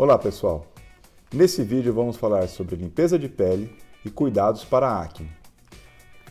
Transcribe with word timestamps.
Olá 0.00 0.16
pessoal! 0.16 0.64
Nesse 1.34 1.64
vídeo 1.64 1.92
vamos 1.92 2.16
falar 2.16 2.46
sobre 2.46 2.76
limpeza 2.76 3.18
de 3.18 3.28
pele 3.28 3.76
e 4.04 4.08
cuidados 4.08 4.64
para 4.64 4.88
a 4.88 5.02
acne. 5.02 5.28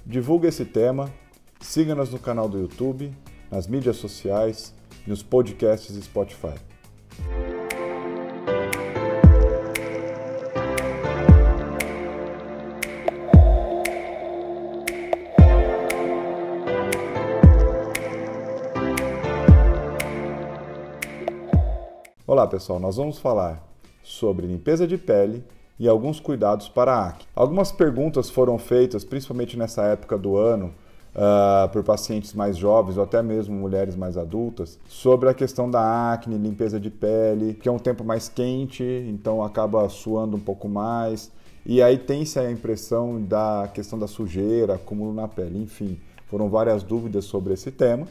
Divulgue 0.05 0.47
esse 0.47 0.63
tema, 0.63 1.13
siga-nos 1.59 2.09
no 2.09 2.17
canal 2.17 2.47
do 2.47 2.57
YouTube, 2.57 3.13
nas 3.51 3.67
mídias 3.67 3.97
sociais 3.97 4.73
e 5.05 5.09
nos 5.09 5.21
podcasts 5.21 5.93
Spotify. 6.01 6.55
Olá 22.37 22.45
pessoal, 22.45 22.79
nós 22.79 22.97
vamos 22.97 23.17
falar 23.17 23.67
sobre 24.03 24.45
limpeza 24.45 24.85
de 24.85 24.95
pele 24.95 25.43
e 25.79 25.87
alguns 25.87 26.19
cuidados 26.19 26.69
para 26.69 26.93
a 26.93 27.07
acne. 27.07 27.25
Algumas 27.35 27.71
perguntas 27.71 28.29
foram 28.29 28.59
feitas, 28.59 29.03
principalmente 29.03 29.57
nessa 29.57 29.81
época 29.85 30.19
do 30.19 30.37
ano, 30.37 30.71
uh, 31.15 31.67
por 31.69 31.83
pacientes 31.83 32.35
mais 32.35 32.55
jovens 32.55 32.95
ou 32.95 33.03
até 33.03 33.23
mesmo 33.23 33.55
mulheres 33.55 33.95
mais 33.95 34.17
adultas, 34.19 34.77
sobre 34.87 35.29
a 35.29 35.33
questão 35.33 35.67
da 35.67 36.13
acne, 36.13 36.37
limpeza 36.37 36.79
de 36.79 36.91
pele, 36.91 37.55
que 37.55 37.67
é 37.67 37.71
um 37.71 37.79
tempo 37.79 38.03
mais 38.03 38.29
quente, 38.29 38.83
então 39.09 39.41
acaba 39.41 39.89
suando 39.89 40.37
um 40.37 40.39
pouco 40.39 40.69
mais. 40.69 41.31
E 41.65 41.81
aí 41.81 41.97
tem-se 41.97 42.37
a 42.37 42.51
impressão 42.51 43.19
da 43.19 43.67
questão 43.73 43.97
da 43.97 44.05
sujeira, 44.05 44.75
acúmulo 44.75 45.11
na 45.11 45.27
pele, 45.27 45.59
enfim, 45.59 45.99
foram 46.27 46.51
várias 46.51 46.83
dúvidas 46.83 47.25
sobre 47.25 47.55
esse 47.55 47.71
tema. 47.71 48.05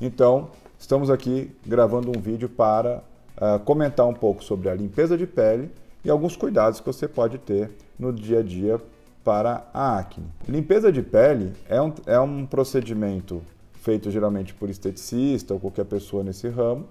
Então, 0.00 0.50
estamos 0.78 1.10
aqui 1.10 1.50
gravando 1.66 2.16
um 2.16 2.20
vídeo 2.20 2.48
para 2.48 3.02
uh, 3.44 3.58
comentar 3.60 4.06
um 4.06 4.14
pouco 4.14 4.42
sobre 4.42 4.68
a 4.68 4.74
limpeza 4.74 5.18
de 5.18 5.26
pele 5.26 5.70
e 6.04 6.10
alguns 6.10 6.36
cuidados 6.36 6.80
que 6.80 6.86
você 6.86 7.06
pode 7.06 7.38
ter 7.38 7.70
no 7.98 8.12
dia 8.12 8.40
a 8.40 8.42
dia 8.42 8.80
para 9.22 9.66
a 9.72 9.98
acne. 9.98 10.26
Limpeza 10.48 10.90
de 10.90 11.02
pele 11.02 11.52
é 11.68 11.80
um, 11.80 11.92
é 12.06 12.18
um 12.18 12.46
procedimento 12.46 13.42
feito 13.74 14.10
geralmente 14.10 14.54
por 14.54 14.70
esteticista 14.70 15.54
ou 15.54 15.60
qualquer 15.60 15.84
pessoa 15.84 16.22
nesse 16.22 16.48
ramo, 16.48 16.86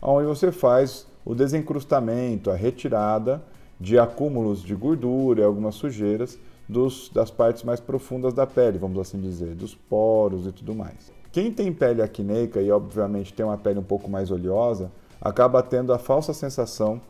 onde 0.00 0.26
você 0.26 0.50
faz 0.50 1.06
o 1.24 1.34
desencrustamento, 1.34 2.50
a 2.50 2.54
retirada 2.54 3.42
de 3.80 3.98
acúmulos 3.98 4.62
de 4.62 4.74
gordura 4.74 5.40
e 5.40 5.44
algumas 5.44 5.74
sujeiras 5.74 6.38
dos, 6.68 7.08
das 7.10 7.30
partes 7.30 7.62
mais 7.62 7.80
profundas 7.80 8.34
da 8.34 8.46
pele, 8.46 8.78
vamos 8.78 8.98
assim 8.98 9.20
dizer, 9.20 9.54
dos 9.54 9.74
poros 9.74 10.46
e 10.46 10.52
tudo 10.52 10.74
mais. 10.74 11.12
Quem 11.32 11.52
tem 11.52 11.72
pele 11.72 12.02
acneica 12.02 12.60
e 12.60 12.70
obviamente 12.70 13.32
tem 13.32 13.44
uma 13.44 13.56
pele 13.56 13.78
um 13.78 13.84
pouco 13.84 14.10
mais 14.10 14.30
oleosa, 14.30 14.90
acaba 15.20 15.62
tendo 15.62 15.92
a 15.92 15.98
falsa 15.98 16.32
sensação 16.32 17.00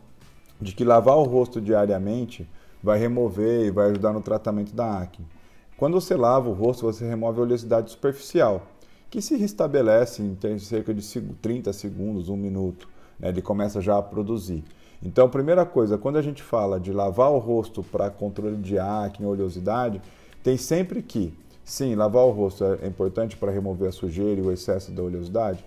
de 0.59 0.73
que 0.73 0.83
lavar 0.83 1.17
o 1.17 1.23
rosto 1.23 1.61
diariamente 1.61 2.47
vai 2.81 2.97
remover 2.97 3.65
e 3.65 3.71
vai 3.71 3.89
ajudar 3.89 4.13
no 4.13 4.21
tratamento 4.21 4.73
da 4.73 4.99
acne. 4.99 5.25
Quando 5.77 5.99
você 5.99 6.15
lava 6.15 6.49
o 6.49 6.53
rosto, 6.53 6.85
você 6.85 7.07
remove 7.07 7.39
a 7.39 7.43
oleosidade 7.43 7.91
superficial, 7.91 8.67
que 9.09 9.21
se 9.21 9.37
restabelece 9.37 10.21
em 10.21 10.59
cerca 10.59 10.93
de 10.93 11.21
30 11.41 11.71
segundos, 11.71 12.29
um 12.29 12.35
minuto. 12.35 12.87
Né? 13.19 13.29
Ele 13.29 13.41
começa 13.41 13.81
já 13.81 13.97
a 13.97 14.01
produzir. 14.01 14.63
Então, 15.01 15.29
primeira 15.29 15.65
coisa, 15.65 15.97
quando 15.97 16.17
a 16.17 16.21
gente 16.21 16.43
fala 16.43 16.79
de 16.79 16.91
lavar 16.91 17.31
o 17.31 17.37
rosto 17.37 17.81
para 17.81 18.09
controle 18.09 18.57
de 18.57 18.77
acne, 18.77 19.25
oleosidade, 19.25 20.01
tem 20.43 20.57
sempre 20.57 21.01
que, 21.01 21.33
sim, 21.63 21.95
lavar 21.95 22.25
o 22.25 22.31
rosto 22.31 22.65
é 22.81 22.87
importante 22.87 23.37
para 23.37 23.51
remover 23.51 23.87
a 23.87 23.91
sujeira 23.93 24.41
e 24.41 24.43
o 24.43 24.51
excesso 24.51 24.91
da 24.91 25.01
oleosidade, 25.01 25.63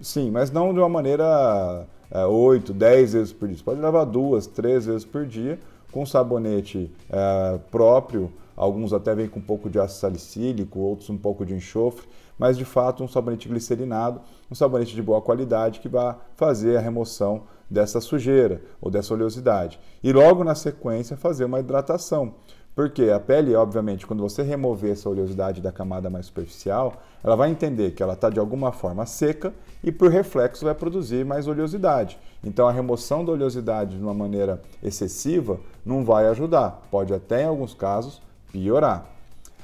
Sim, 0.00 0.30
mas 0.30 0.50
não 0.50 0.72
de 0.72 0.80
uma 0.80 0.88
maneira 0.88 1.86
é, 2.10 2.24
8, 2.24 2.72
10 2.72 3.12
vezes 3.12 3.32
por 3.32 3.48
dia. 3.48 3.56
Você 3.56 3.64
pode 3.64 3.80
lavar 3.80 4.06
duas, 4.06 4.46
três 4.46 4.86
vezes 4.86 5.04
por 5.04 5.26
dia 5.26 5.58
com 5.94 6.04
sabonete 6.04 6.90
é, 7.08 7.58
próprio. 7.70 8.32
Alguns 8.56 8.92
até 8.92 9.14
vêm 9.14 9.28
com 9.28 9.38
um 9.38 9.42
pouco 9.42 9.70
de 9.70 9.78
ácido 9.78 10.00
salicílico, 10.00 10.78
outros 10.78 11.08
um 11.08 11.16
pouco 11.16 11.46
de 11.46 11.54
enxofre, 11.54 12.06
mas 12.38 12.56
de 12.56 12.64
fato 12.64 13.02
um 13.02 13.08
sabonete 13.08 13.48
glicerinado, 13.48 14.20
um 14.50 14.54
sabonete 14.54 14.94
de 14.94 15.02
boa 15.02 15.20
qualidade 15.20 15.80
que 15.80 15.88
vai 15.88 16.16
fazer 16.36 16.76
a 16.76 16.80
remoção 16.80 17.42
dessa 17.70 18.00
sujeira 18.00 18.60
ou 18.80 18.90
dessa 18.90 19.14
oleosidade. 19.14 19.80
E 20.02 20.12
logo 20.12 20.44
na 20.44 20.54
sequência 20.54 21.16
fazer 21.16 21.44
uma 21.44 21.60
hidratação. 21.60 22.34
Porque 22.74 23.04
a 23.04 23.20
pele, 23.20 23.54
obviamente, 23.54 24.04
quando 24.04 24.22
você 24.22 24.42
remover 24.42 24.92
essa 24.92 25.08
oleosidade 25.08 25.60
da 25.60 25.70
camada 25.70 26.10
mais 26.10 26.26
superficial, 26.26 27.02
ela 27.22 27.36
vai 27.36 27.50
entender 27.50 27.92
que 27.92 28.02
ela 28.02 28.14
está 28.14 28.28
de 28.28 28.40
alguma 28.40 28.72
forma 28.72 29.06
seca 29.06 29.54
e, 29.82 29.92
por 29.92 30.10
reflexo, 30.10 30.64
vai 30.64 30.74
produzir 30.74 31.24
mais 31.24 31.46
oleosidade. 31.46 32.18
Então, 32.42 32.66
a 32.66 32.72
remoção 32.72 33.24
da 33.24 33.30
oleosidade 33.30 33.96
de 33.96 34.02
uma 34.02 34.12
maneira 34.12 34.60
excessiva 34.82 35.60
não 35.86 36.04
vai 36.04 36.26
ajudar, 36.26 36.82
pode 36.90 37.14
até, 37.14 37.42
em 37.42 37.46
alguns 37.46 37.74
casos, 37.74 38.20
piorar. 38.50 39.13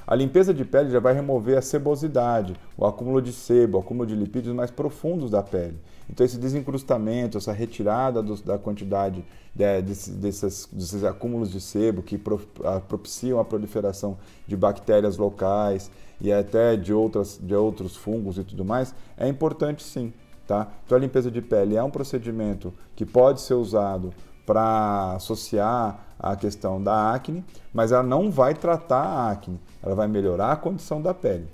A 0.05 0.15
limpeza 0.15 0.53
de 0.53 0.65
pele 0.65 0.89
já 0.89 0.99
vai 0.99 1.13
remover 1.13 1.57
a 1.57 1.61
sebosidade, 1.61 2.55
o 2.77 2.85
acúmulo 2.85 3.21
de 3.21 3.31
sebo, 3.31 3.77
o 3.77 3.81
acúmulo 3.81 4.07
de 4.07 4.15
lipídios 4.15 4.53
mais 4.53 4.71
profundos 4.71 5.31
da 5.31 5.43
pele. 5.43 5.77
Então, 6.09 6.25
esse 6.25 6.37
desencrustamento, 6.37 7.37
essa 7.37 7.53
retirada 7.53 8.21
do, 8.21 8.35
da 8.43 8.57
quantidade 8.57 9.23
de, 9.55 9.81
desses, 9.81 10.15
desses, 10.15 10.69
desses, 10.71 11.03
acúmulos 11.03 11.51
de 11.51 11.61
sebo 11.61 12.01
que 12.01 12.17
pro, 12.17 12.41
a, 12.65 12.79
propiciam 12.79 13.39
a 13.39 13.45
proliferação 13.45 14.17
de 14.45 14.57
bactérias 14.57 15.17
locais 15.17 15.89
e 16.19 16.31
até 16.31 16.75
de, 16.75 16.93
outras, 16.93 17.39
de 17.41 17.55
outros 17.55 17.95
fungos 17.95 18.37
e 18.37 18.43
tudo 18.43 18.65
mais, 18.65 18.93
é 19.15 19.27
importante 19.27 19.83
sim. 19.83 20.11
Tá? 20.45 20.67
Então, 20.85 20.97
a 20.97 21.01
limpeza 21.01 21.31
de 21.31 21.41
pele 21.41 21.77
é 21.77 21.83
um 21.83 21.89
procedimento 21.89 22.73
que 22.95 23.05
pode 23.05 23.39
ser 23.39 23.53
usado 23.53 24.13
para 24.45 25.13
associar 25.15 25.99
a 26.19 26.35
questão 26.35 26.81
da 26.81 27.13
acne, 27.13 27.43
mas 27.73 27.91
ela 27.91 28.03
não 28.03 28.29
vai 28.29 28.53
tratar 28.53 29.03
a 29.03 29.31
acne, 29.31 29.59
ela 29.81 29.95
vai 29.95 30.07
melhorar 30.07 30.51
a 30.51 30.55
condição 30.55 31.01
da 31.01 31.13
pele. 31.13 31.47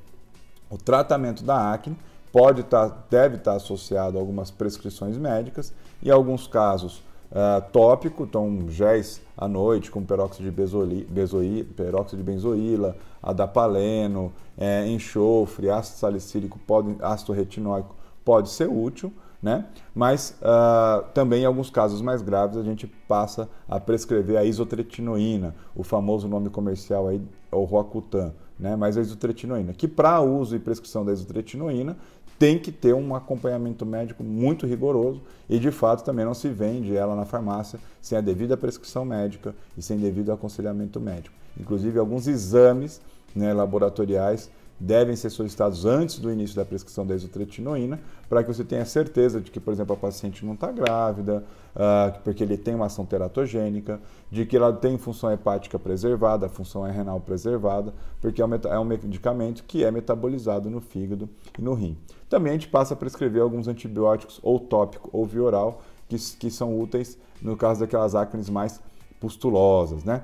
O 0.69 0.77
tratamento 0.77 1.43
da 1.43 1.73
acne 1.73 1.97
pode 2.31 2.61
estar, 2.61 2.89
tá, 2.89 2.97
deve 3.09 3.37
estar 3.37 3.53
associado 3.53 4.17
a 4.17 4.21
algumas 4.21 4.51
prescrições 4.51 5.17
médicas 5.17 5.73
e, 6.01 6.09
em 6.09 6.11
alguns 6.11 6.47
casos, 6.47 7.01
uh, 7.31 7.61
tópico, 7.71 8.23
então 8.23 8.65
géis 8.69 9.21
à 9.37 9.47
noite 9.47 9.89
com 9.89 10.03
peróxido 10.03 10.43
de, 10.43 10.51
bezoli, 10.51 11.63
peróxido 11.63 12.17
de 12.17 12.23
benzoíla, 12.23 12.95
adapaleno, 13.21 14.33
é, 14.57 14.85
enxofre, 14.87 15.69
ácido 15.69 15.97
salicílico, 15.99 16.59
pode, 16.59 16.95
ácido 17.01 17.33
retinóico 17.33 17.95
pode 18.25 18.49
ser 18.49 18.67
útil, 18.67 19.13
né? 19.41 19.65
Mas 19.93 20.35
uh, 20.41 21.05
também 21.13 21.43
em 21.43 21.45
alguns 21.45 21.69
casos 21.69 22.01
mais 22.01 22.21
graves 22.21 22.57
a 22.57 22.63
gente 22.63 22.87
passa 23.07 23.47
a 23.67 23.79
prescrever 23.79 24.37
a 24.37 24.43
isotretinoína, 24.43 25.55
o 25.75 25.83
famoso 25.83 26.27
nome 26.27 26.49
comercial 26.49 27.07
aí 27.07 27.21
o 27.51 27.63
Roacutan, 27.63 28.33
né? 28.59 28.75
Mas 28.75 28.97
a 28.97 29.01
isotretinoína, 29.01 29.73
que 29.73 29.87
para 29.87 30.19
uso 30.21 30.55
e 30.55 30.59
prescrição 30.59 31.05
da 31.05 31.13
isotretinoína 31.13 31.95
tem 32.37 32.59
que 32.59 32.71
ter 32.71 32.93
um 32.93 33.15
acompanhamento 33.15 33.85
médico 33.85 34.23
muito 34.23 34.65
rigoroso 34.65 35.21
e 35.49 35.57
de 35.57 35.71
fato 35.71 36.03
também 36.03 36.23
não 36.23 36.33
se 36.33 36.49
vende 36.49 36.95
ela 36.95 37.15
na 37.15 37.25
farmácia 37.25 37.79
sem 38.01 38.17
a 38.17 38.21
devida 38.21 38.55
prescrição 38.55 39.03
médica 39.03 39.55
e 39.75 39.81
sem 39.81 39.97
devido 39.97 40.31
aconselhamento 40.31 40.99
médico. 40.99 41.35
Inclusive 41.59 41.97
alguns 41.97 42.27
exames 42.27 43.01
né, 43.35 43.53
laboratoriais 43.53 44.51
devem 44.79 45.15
ser 45.15 45.29
solicitados 45.29 45.85
antes 45.85 46.19
do 46.19 46.31
início 46.31 46.55
da 46.55 46.63
prescrição 46.63 47.05
da 47.05 47.15
isotretinoína, 47.15 47.99
para 48.29 48.43
que 48.43 48.53
você 48.53 48.63
tenha 48.63 48.85
certeza 48.85 49.41
de 49.41 49.49
que, 49.49 49.59
por 49.59 49.73
exemplo, 49.73 49.93
a 49.93 49.97
paciente 49.97 50.45
não 50.45 50.53
está 50.53 50.71
grávida, 50.71 51.43
uh, 51.75 52.19
porque 52.23 52.43
ele 52.43 52.57
tem 52.57 52.75
uma 52.75 52.85
ação 52.85 53.05
teratogênica, 53.05 53.99
de 54.29 54.45
que 54.45 54.55
ela 54.55 54.71
tem 54.71 54.97
função 54.97 55.31
hepática 55.31 55.79
preservada, 55.79 56.47
função 56.47 56.83
renal 56.83 57.19
preservada, 57.19 57.93
porque 58.21 58.41
é 58.41 58.45
um, 58.45 58.53
é 58.53 58.79
um 58.79 58.85
medicamento 58.85 59.63
que 59.63 59.83
é 59.83 59.89
metabolizado 59.89 60.69
no 60.69 60.81
fígado 60.81 61.27
e 61.57 61.61
no 61.61 61.73
rim. 61.73 61.97
Também 62.29 62.51
a 62.51 62.53
gente 62.53 62.67
passa 62.67 62.94
a 62.94 62.97
prescrever 62.97 63.41
alguns 63.41 63.67
antibióticos, 63.67 64.39
ou 64.44 64.59
tópico 64.59 65.09
ou 65.11 65.25
via 65.25 65.44
oral, 65.44 65.81
que, 66.07 66.17
que 66.38 66.51
são 66.51 66.79
úteis 66.79 67.17
no 67.41 67.55
caso 67.55 67.79
daquelas 67.79 68.15
acnes 68.15 68.49
mais 68.49 68.79
pustulosas, 69.19 70.03
né? 70.03 70.24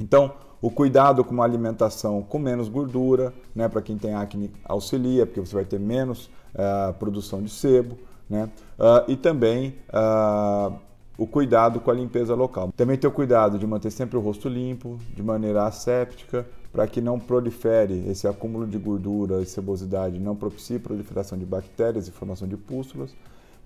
Então, 0.00 0.32
o 0.62 0.70
cuidado 0.70 1.24
com 1.24 1.32
uma 1.32 1.44
alimentação 1.44 2.22
com 2.22 2.38
menos 2.38 2.68
gordura, 2.68 3.32
né, 3.54 3.68
para 3.68 3.80
quem 3.80 3.96
tem 3.96 4.14
acne 4.14 4.50
auxilia, 4.64 5.24
porque 5.26 5.40
você 5.40 5.54
vai 5.54 5.64
ter 5.64 5.80
menos 5.80 6.26
uh, 6.54 6.92
produção 6.98 7.42
de 7.42 7.48
sebo, 7.48 7.96
né, 8.28 8.48
uh, 8.78 9.10
e 9.10 9.16
também 9.16 9.74
uh, 9.88 10.74
o 11.16 11.26
cuidado 11.26 11.80
com 11.80 11.90
a 11.90 11.94
limpeza 11.94 12.34
local. 12.34 12.72
Também 12.76 12.96
ter 12.96 13.06
o 13.06 13.12
cuidado 13.12 13.58
de 13.58 13.66
manter 13.66 13.90
sempre 13.90 14.16
o 14.16 14.20
rosto 14.20 14.48
limpo, 14.48 14.98
de 15.14 15.22
maneira 15.22 15.64
asséptica, 15.64 16.46
para 16.72 16.86
que 16.86 17.00
não 17.00 17.18
prolifere 17.18 18.04
esse 18.08 18.28
acúmulo 18.28 18.66
de 18.66 18.78
gordura 18.78 19.40
e 19.40 19.46
sebosidade, 19.46 20.20
não 20.20 20.36
propicie 20.36 20.78
proliferação 20.78 21.36
de 21.36 21.44
bactérias 21.44 22.06
e 22.06 22.12
formação 22.12 22.46
de 22.46 22.56
pústulas, 22.56 23.14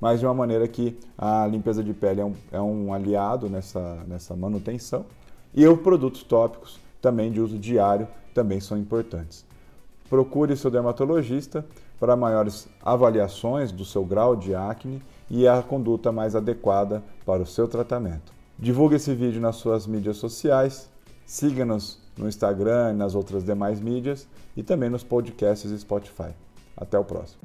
mas 0.00 0.20
de 0.20 0.26
uma 0.26 0.34
maneira 0.34 0.66
que 0.66 0.98
a 1.16 1.46
limpeza 1.46 1.82
de 1.82 1.92
pele 1.92 2.20
é 2.20 2.24
um, 2.24 2.34
é 2.50 2.60
um 2.60 2.92
aliado 2.92 3.48
nessa, 3.48 3.98
nessa 4.08 4.34
manutenção. 4.34 5.04
E 5.54 5.66
os 5.66 5.80
produtos 5.80 6.22
tópicos 6.22 6.80
também 7.04 7.30
de 7.30 7.38
uso 7.38 7.58
diário, 7.58 8.08
também 8.32 8.60
são 8.60 8.78
importantes. 8.78 9.44
Procure 10.08 10.56
seu 10.56 10.70
dermatologista 10.70 11.64
para 12.00 12.16
maiores 12.16 12.66
avaliações 12.82 13.70
do 13.70 13.84
seu 13.84 14.04
grau 14.04 14.34
de 14.34 14.54
acne 14.54 15.02
e 15.30 15.46
a 15.46 15.62
conduta 15.62 16.10
mais 16.10 16.34
adequada 16.34 17.02
para 17.26 17.42
o 17.42 17.46
seu 17.46 17.68
tratamento. 17.68 18.32
Divulgue 18.58 18.96
esse 18.96 19.14
vídeo 19.14 19.40
nas 19.40 19.56
suas 19.56 19.86
mídias 19.86 20.16
sociais, 20.16 20.88
siga-nos 21.26 21.98
no 22.16 22.28
Instagram 22.28 22.92
e 22.92 22.96
nas 22.96 23.14
outras 23.14 23.44
demais 23.44 23.80
mídias 23.80 24.26
e 24.56 24.62
também 24.62 24.88
nos 24.88 25.04
podcasts 25.04 25.70
e 25.70 25.78
Spotify. 25.78 26.30
Até 26.76 26.98
o 26.98 27.04
próximo. 27.04 27.40